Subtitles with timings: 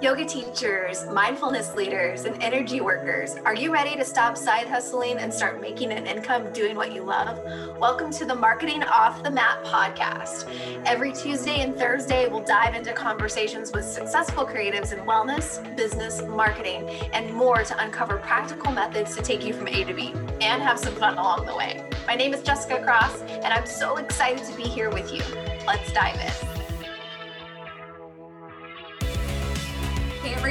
[0.00, 5.34] Yoga teachers, mindfulness leaders, and energy workers, are you ready to stop side hustling and
[5.34, 7.40] start making an income doing what you love?
[7.78, 10.46] Welcome to the Marketing Off the Mat podcast.
[10.86, 16.88] Every Tuesday and Thursday, we'll dive into conversations with successful creatives in wellness, business, marketing,
[17.12, 20.78] and more to uncover practical methods to take you from A to B and have
[20.78, 21.84] some fun along the way.
[22.06, 25.22] My name is Jessica Cross, and I'm so excited to be here with you.
[25.66, 26.57] Let's dive in.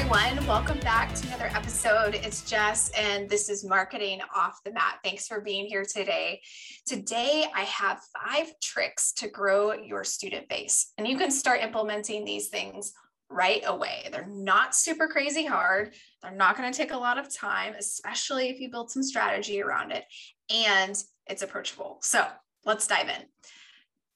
[0.09, 0.47] Everyone.
[0.47, 2.15] Welcome back to another episode.
[2.15, 4.99] It's Jess, and this is Marketing Off the Mat.
[5.03, 6.39] Thanks for being here today.
[6.85, 12.23] Today, I have five tricks to grow your student base, and you can start implementing
[12.23, 12.93] these things
[13.29, 14.07] right away.
[14.09, 15.93] They're not super crazy hard,
[16.23, 19.61] they're not going to take a lot of time, especially if you build some strategy
[19.61, 20.05] around it,
[20.49, 20.95] and
[21.25, 21.97] it's approachable.
[22.01, 22.25] So,
[22.63, 23.25] let's dive in.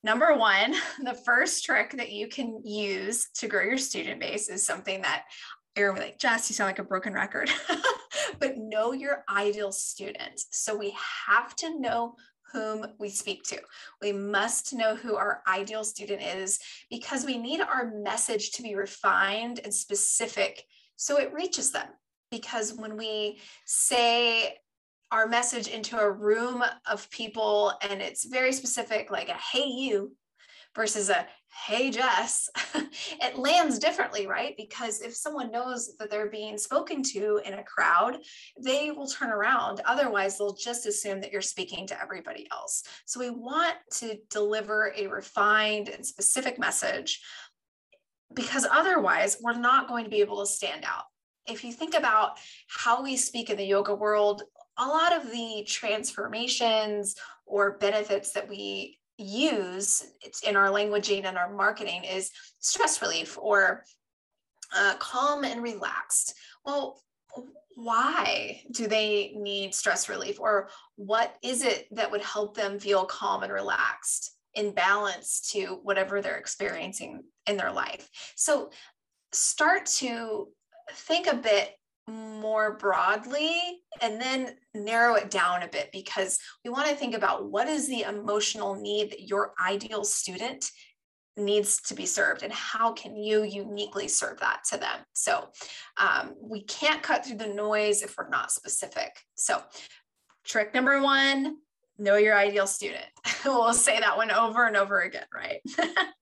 [0.03, 0.73] Number one,
[1.03, 5.25] the first trick that you can use to grow your student base is something that
[5.75, 7.49] Aaron was like, Jess, you sound like a broken record.
[8.39, 10.41] but know your ideal student.
[10.51, 10.95] So we
[11.27, 12.15] have to know
[12.51, 13.59] whom we speak to.
[14.01, 18.75] We must know who our ideal student is because we need our message to be
[18.75, 20.63] refined and specific
[20.97, 21.87] so it reaches them.
[22.29, 24.55] Because when we say
[25.11, 30.15] our message into a room of people and it's very specific, like a hey, you,
[30.75, 31.25] versus a
[31.65, 34.55] hey jess it lands differently right?
[34.57, 38.17] Because if someone knows that they're being spoken to in a crowd
[38.63, 39.81] they will turn around.
[39.85, 42.83] Otherwise they'll just assume that you're speaking to everybody else.
[43.05, 47.21] So we want to deliver a refined and specific message
[48.33, 51.03] because otherwise we're not going to be able to stand out.
[51.47, 54.43] If you think about how we speak in the yoga world
[54.77, 60.05] a lot of the transformations or benefits that we use
[60.47, 63.83] in our languaging and our marketing is stress relief or
[64.75, 66.33] uh, calm and relaxed.
[66.65, 67.01] Well,
[67.75, 73.05] why do they need stress relief or what is it that would help them feel
[73.05, 78.09] calm and relaxed in balance to whatever they're experiencing in their life?
[78.35, 78.71] So
[79.31, 80.49] start to
[80.93, 81.71] think a bit
[82.11, 87.49] more broadly and then narrow it down a bit because we want to think about
[87.49, 90.69] what is the emotional need that your ideal student
[91.37, 94.99] needs to be served and how can you uniquely serve that to them.
[95.13, 95.49] So
[95.97, 99.17] um, we can't cut through the noise if we're not specific.
[99.35, 99.61] So
[100.43, 101.57] trick number one
[101.97, 103.05] know your ideal student.
[103.45, 105.61] We'll say that one over and over again right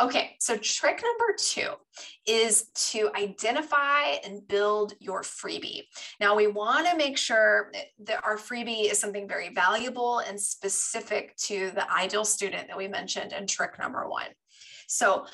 [0.00, 1.70] okay, so trick number two
[2.26, 5.82] is to identify and build your freebie.
[6.20, 7.72] Now, we want to make sure
[8.04, 12.88] that our freebie is something very valuable and specific to the ideal student that we
[12.88, 14.28] mentioned in trick number one.
[14.88, 15.26] So,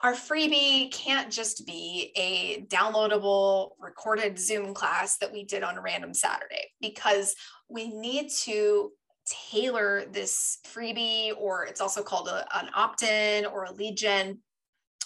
[0.00, 5.80] our freebie can't just be a downloadable recorded Zoom class that we did on a
[5.80, 7.36] random Saturday because
[7.68, 8.90] we need to
[9.26, 14.38] tailor this freebie, or it's also called a, an opt in or a lead gen.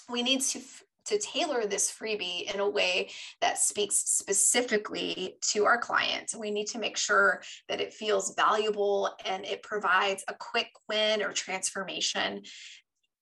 [0.09, 0.61] We need to
[1.07, 3.11] to tailor this freebie in a way
[3.41, 6.35] that speaks specifically to our client.
[6.37, 11.23] We need to make sure that it feels valuable and it provides a quick win
[11.23, 12.43] or transformation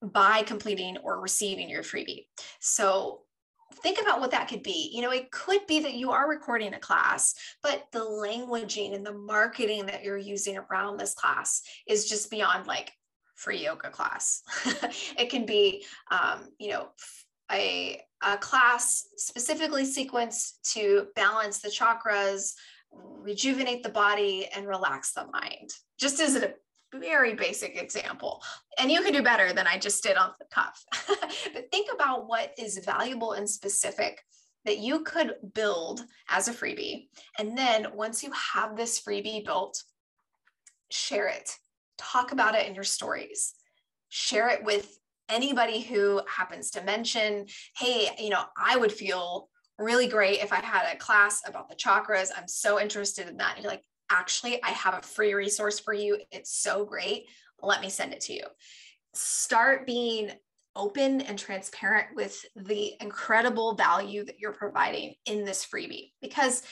[0.03, 2.27] by completing or receiving your freebie.
[2.60, 3.23] So
[3.82, 4.90] think about what that could be.
[4.92, 9.04] You know, it could be that you are recording a class, but the languaging and
[9.04, 12.92] the marketing that you're using around this class is just beyond like
[13.34, 14.42] free yoga class.
[15.18, 16.88] it can be, um, you know,
[17.52, 22.54] a, a class specifically sequenced to balance the chakras,
[22.92, 25.70] rejuvenate the body, and relax the mind.
[25.98, 26.54] Just as a
[27.00, 28.43] very basic example.
[28.78, 30.84] And you can do better than I just did off the cuff.
[31.53, 34.21] but think about what is valuable and specific
[34.65, 37.09] that you could build as a freebie.
[37.38, 39.83] And then once you have this freebie built,
[40.91, 41.50] share it.
[41.99, 43.54] Talk about it in your stories.
[44.09, 47.47] Share it with anybody who happens to mention,
[47.77, 51.77] hey, you know, I would feel really great if I had a class about the
[51.77, 52.30] chakras.
[52.36, 53.54] I'm so interested in that.
[53.57, 56.18] And you're like, actually, I have a free resource for you.
[56.30, 57.27] It's so great.
[57.62, 58.45] Let me send it to you.
[59.15, 60.33] Start being
[60.77, 66.62] open and transparent with the incredible value that you're providing in this freebie because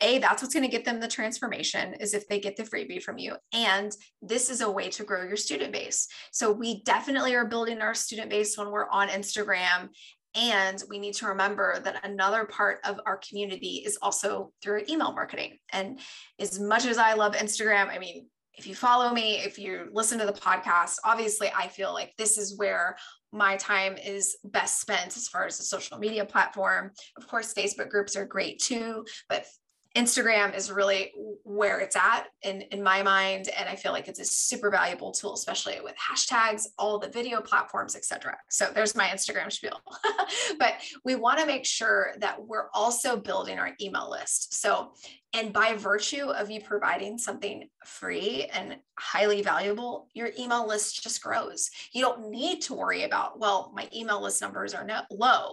[0.00, 3.02] a that's what's going to get them the transformation is if they get the freebie
[3.02, 7.34] from you and this is a way to grow your student base so we definitely
[7.34, 9.88] are building our student base when we're on instagram
[10.34, 15.12] and we need to remember that another part of our community is also through email
[15.12, 15.58] marketing.
[15.70, 16.00] And
[16.38, 20.18] as much as I love Instagram, I mean, if you follow me, if you listen
[20.18, 22.96] to the podcast, obviously I feel like this is where
[23.32, 26.90] my time is best spent as far as the social media platform.
[27.16, 29.46] Of course, Facebook groups are great too, but
[29.94, 31.12] Instagram is really
[31.44, 33.50] where it's at in, in my mind.
[33.56, 37.42] And I feel like it's a super valuable tool, especially with hashtags, all the video
[37.42, 38.38] platforms, etc.
[38.48, 39.82] So there's my Instagram spiel.
[40.58, 40.74] but
[41.04, 44.54] we want to make sure that we're also building our email list.
[44.60, 44.92] So,
[45.34, 51.22] and by virtue of you providing something free and highly valuable, your email list just
[51.22, 51.70] grows.
[51.92, 55.52] You don't need to worry about, well, my email list numbers are not low.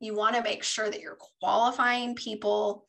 [0.00, 2.84] You want to make sure that you're qualifying people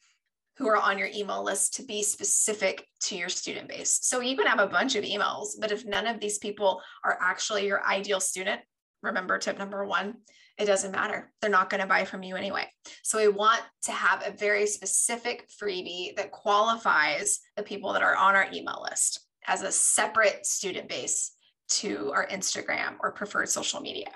[0.57, 3.99] who are on your email list to be specific to your student base.
[4.01, 7.17] So you can have a bunch of emails, but if none of these people are
[7.21, 8.61] actually your ideal student,
[9.03, 10.15] remember tip number one,
[10.57, 11.31] it doesn't matter.
[11.39, 12.65] They're not going to buy from you anyway.
[13.03, 18.15] So we want to have a very specific freebie that qualifies the people that are
[18.15, 21.33] on our email list as a separate student base
[21.69, 24.07] to our Instagram or preferred social media.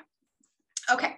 [0.91, 1.15] Okay,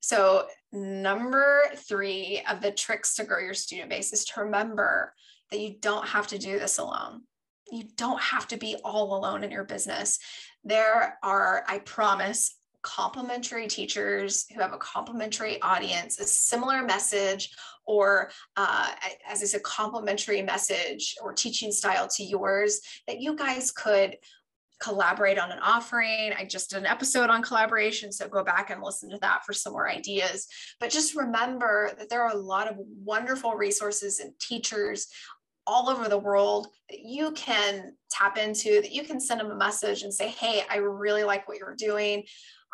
[0.00, 5.12] so, number three of the tricks to grow your student base is to remember
[5.50, 7.22] that you don't have to do this alone.
[7.70, 10.18] You don't have to be all alone in your business.
[10.64, 17.50] There are, I promise, complementary teachers who have a complementary audience, a similar message,
[17.86, 18.90] or uh,
[19.28, 24.16] as I said, complementary message or teaching style to yours that you guys could
[24.80, 26.32] collaborate on an offering.
[26.38, 29.52] I just did an episode on collaboration, so go back and listen to that for
[29.52, 30.46] some more ideas.
[30.80, 35.08] But just remember that there are a lot of wonderful resources and teachers
[35.66, 39.56] all over the world that you can tap into, that you can send them a
[39.56, 42.24] message and say, Hey, I really like what you're doing.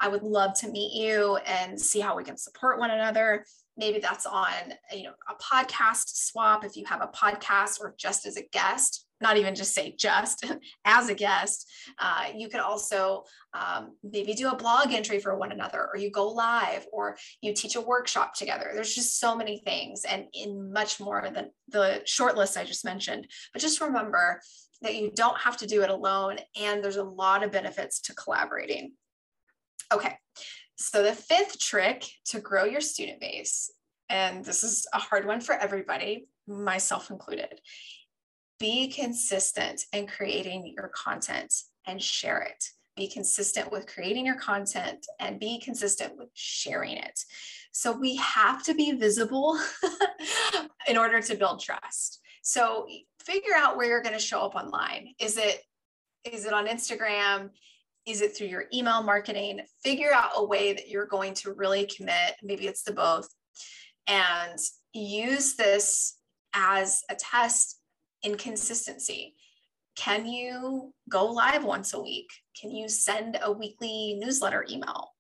[0.01, 3.45] I would love to meet you and see how we can support one another.
[3.77, 4.53] Maybe that's on
[4.93, 9.07] you know a podcast swap if you have a podcast or just as a guest
[9.25, 10.45] not even just say just
[10.85, 11.67] as a guest.
[11.99, 13.25] Uh, you could also
[13.55, 17.55] um, maybe do a blog entry for one another, or you go live, or you
[17.55, 18.71] teach a workshop together.
[18.75, 22.85] There's just so many things, and in much more than the short list I just
[22.85, 23.27] mentioned.
[23.53, 24.41] But just remember
[24.83, 28.15] that you don't have to do it alone, and there's a lot of benefits to
[28.15, 28.93] collaborating.
[29.93, 30.15] Okay,
[30.77, 33.73] so the fifth trick to grow your student base,
[34.11, 37.61] and this is a hard one for everybody, myself included,
[38.59, 41.53] be consistent in creating your content
[41.87, 42.65] and share it.
[42.97, 47.19] Be consistent with creating your content and be consistent with sharing it.
[47.73, 49.59] So we have to be visible
[50.89, 52.21] in order to build trust.
[52.43, 52.87] So
[53.21, 55.15] figure out where you're going to show up online.
[55.19, 55.61] Is it
[56.25, 57.51] is it on Instagram?
[58.07, 59.61] Is it through your email marketing?
[59.83, 62.37] Figure out a way that you're going to really commit.
[62.43, 63.29] Maybe it's the both.
[64.07, 64.59] And
[64.93, 66.17] use this
[66.55, 67.81] as a test
[68.25, 69.35] inconsistency.
[69.97, 72.29] Can you go live once a week?
[72.61, 75.11] Can you send a weekly newsletter email?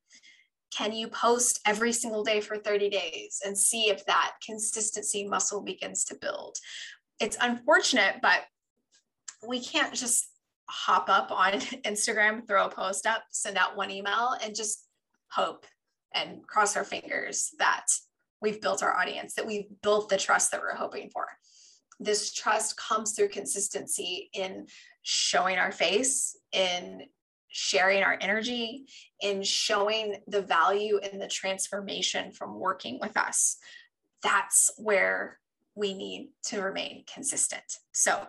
[0.76, 5.62] Can you post every single day for 30 days and see if that consistency muscle
[5.62, 6.56] begins to build?
[7.20, 8.40] It's unfortunate, but
[9.46, 10.26] we can't just
[10.68, 11.52] hop up on
[11.84, 14.88] Instagram, throw a post up, send out one email, and just
[15.30, 15.66] hope
[16.12, 17.86] and cross our fingers that
[18.40, 21.26] we've built our audience, that we've built the trust that we're hoping for
[22.00, 24.67] this trust comes through consistency in
[25.02, 27.02] showing our face, in
[27.49, 28.87] sharing our energy,
[29.20, 33.56] in showing the value in the transformation from working with us.
[34.23, 35.39] That's where
[35.77, 37.79] we need to remain consistent.
[37.93, 38.27] So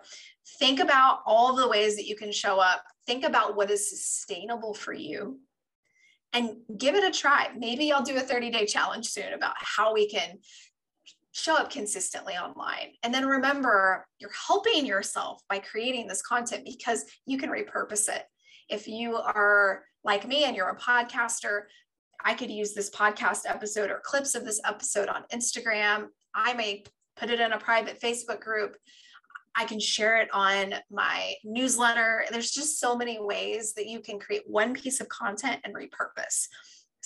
[0.58, 2.84] think about all the ways that you can show up.
[3.06, 5.40] Think about what is sustainable for you
[6.32, 7.48] and give it a try.
[7.56, 10.38] Maybe I'll do a 30 day challenge soon about how we can
[11.36, 12.92] show up consistently online.
[13.02, 18.22] And then remember, you're helping yourself by creating this content because you can repurpose it.
[18.70, 21.64] If you are like me and you're a podcaster,
[22.24, 26.06] I could use this podcast episode or clips of this episode on Instagram.
[26.34, 26.84] I may
[27.18, 28.76] put it in a private Facebook group.
[29.54, 32.24] I can share it on my newsletter.
[32.30, 36.48] There's just so many ways that you can create one piece of content and repurpose.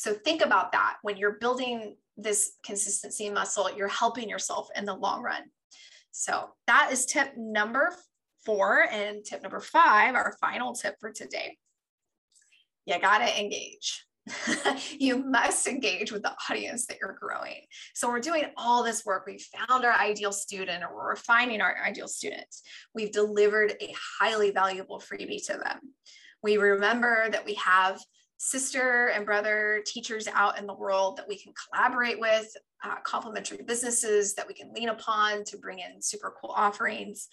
[0.01, 4.95] So think about that when you're building this consistency muscle, you're helping yourself in the
[4.95, 5.43] long run.
[6.11, 7.95] So that is tip number
[8.47, 8.87] four.
[8.91, 11.59] And tip number five, our final tip for today.
[12.87, 14.07] You got to engage.
[14.99, 17.67] you must engage with the audience that you're growing.
[17.95, 19.25] So we're doing all this work.
[19.27, 22.47] We've found our ideal student or we're refining our ideal student.
[22.95, 25.93] We've delivered a highly valuable freebie to them.
[26.43, 28.01] We remember that we have
[28.43, 32.51] sister and brother teachers out in the world that we can collaborate with,
[32.83, 37.29] uh, complementary businesses that we can lean upon to bring in super cool offerings.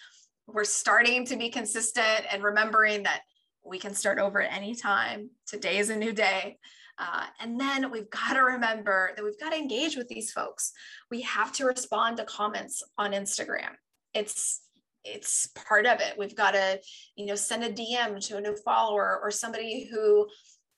[0.48, 3.22] We're starting to be consistent and remembering that
[3.64, 5.30] we can start over at any time.
[5.46, 6.58] Today is a new day.
[7.00, 10.74] Uh, and then we've got to remember that we've got to engage with these folks.
[11.10, 13.72] We have to respond to comments on Instagram.
[14.14, 14.62] It's
[15.06, 16.16] it's part of it.
[16.18, 16.82] We've got to,
[17.16, 20.28] you know, send a DM to a new follower or somebody who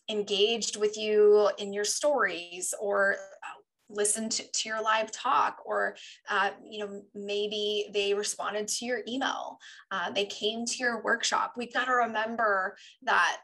[0.10, 5.96] engaged with you in your stories or uh, listened to, to your live talk or
[6.30, 9.58] uh, you know maybe they responded to your email
[9.92, 11.54] uh, they came to your workshop.
[11.58, 13.38] We've got to remember that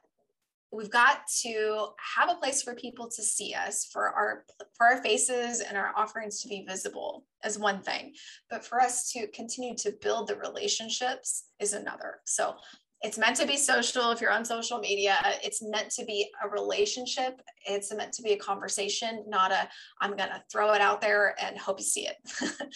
[0.72, 4.46] we've got to have a place for people to see us for our
[4.78, 8.14] for our faces and our offerings to be visible as one thing.
[8.50, 12.20] But for us to continue to build the relationships is another.
[12.26, 12.56] So
[13.02, 14.12] it's meant to be social.
[14.12, 17.42] If you're on social media it's meant to be a relationship.
[17.66, 19.68] It's meant to be a conversation not a
[20.02, 22.16] i'm gonna throw it out there and hope you see it.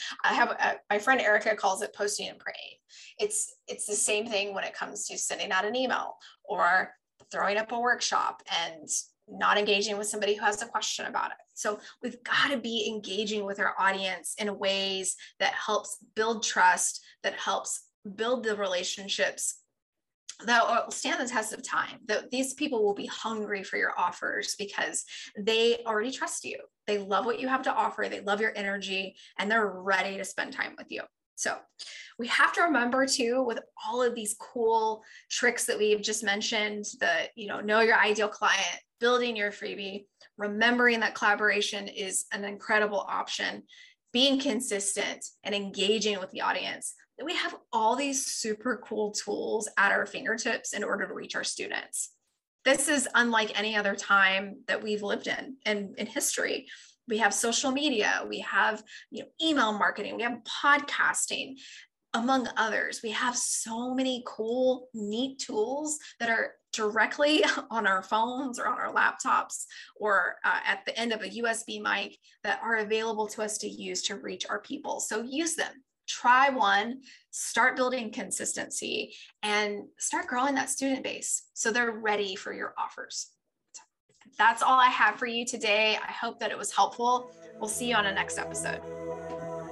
[0.23, 2.77] I have a, my friend erica calls it posting and praying.
[3.19, 6.93] It's it's the same thing when it comes to sending out an email or
[7.31, 8.87] throwing up a workshop and
[9.31, 11.37] not engaging with somebody who has a question about it.
[11.53, 17.03] So we've got to be engaging with our audience in ways that helps build trust,
[17.23, 17.83] that helps
[18.15, 19.59] build the relationships
[20.45, 21.99] that will uh, stand the test of time.
[22.05, 25.03] That these people will be hungry for your offers because
[25.37, 26.57] they already trust you.
[26.87, 28.07] They love what you have to offer.
[28.09, 31.01] They love your energy and they're ready to spend time with you.
[31.35, 31.55] So
[32.17, 36.85] we have to remember too, with all of these cool tricks that we've just mentioned,
[36.99, 40.03] the, you know, know your ideal client, building your freebie,
[40.37, 43.63] remembering that collaboration is an incredible option,
[44.11, 49.69] being consistent and engaging with the audience, that we have all these super cool tools
[49.77, 52.11] at our fingertips in order to reach our students.
[52.65, 56.67] This is unlike any other time that we've lived in in, in history
[57.09, 61.55] we have social media, we have you know, email marketing, we have podcasting,
[62.13, 63.01] among others.
[63.03, 68.79] We have so many cool, neat tools that are directly on our phones or on
[68.79, 73.43] our laptops or uh, at the end of a USB mic that are available to
[73.43, 74.99] us to use to reach our people.
[74.99, 75.83] So use them.
[76.09, 82.51] Try one, start building consistency, and start growing that student base so they're ready for
[82.51, 83.27] your offers
[84.37, 85.97] that's all I have for you today.
[86.01, 87.31] I hope that it was helpful.
[87.59, 88.81] We'll see you on a next episode.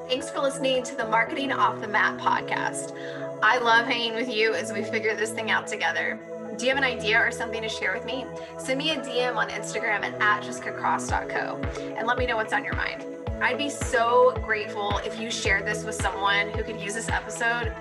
[0.09, 2.95] Thanks for listening to the Marketing Off the Mat podcast.
[3.41, 6.19] I love hanging with you as we figure this thing out together.
[6.57, 8.25] Do you have an idea or something to share with me?
[8.57, 11.61] Send me a DM on Instagram at, at jessicacross.co
[11.97, 13.05] and let me know what's on your mind.
[13.41, 17.71] I'd be so grateful if you shared this with someone who could use this episode.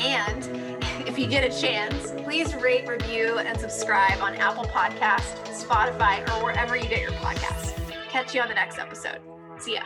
[0.00, 0.44] And
[1.06, 6.44] if you get a chance, please rate, review, and subscribe on Apple Podcast, Spotify, or
[6.44, 7.72] wherever you get your podcasts.
[8.08, 9.20] Catch you on the next episode.
[9.58, 9.82] See ya.